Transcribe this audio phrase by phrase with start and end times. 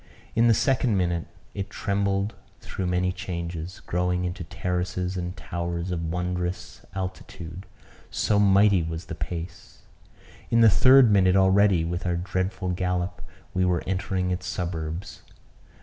[0.35, 6.11] In the second minute it trembled through many changes, growing into terraces and towers of
[6.11, 7.67] wondrous altitude,
[8.09, 9.83] so mighty was the pace.
[10.49, 13.21] In the third minute already, with our dreadful gallop,
[13.53, 15.21] we were entering its suburbs.